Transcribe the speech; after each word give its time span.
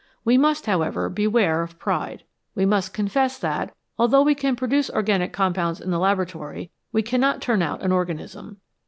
We 0.25 0.35
must, 0.35 0.65
however, 0.65 1.09
beware 1.09 1.61
of 1.61 1.77
pride. 1.77 2.23
We 2.55 2.65
must 2.65 2.91
confess 2.91 3.37
that, 3.37 3.71
although 3.99 4.23
we 4.23 4.33
can 4.33 4.55
produce 4.55 4.89
organic 4.89 5.31
compounds 5.31 5.79
in 5.79 5.91
the 5.91 5.99
laboratory, 5.99 6.71
we 6.91 7.03
cannot 7.03 7.39
turn 7.39 7.61
out 7.61 7.83
an 7.83 7.91
organism. 7.91 8.57